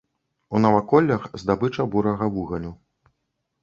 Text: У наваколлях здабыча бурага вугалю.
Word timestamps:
У 0.55 0.61
наваколлях 0.63 1.29
здабыча 1.43 1.89
бурага 1.95 2.35
вугалю. 2.39 2.77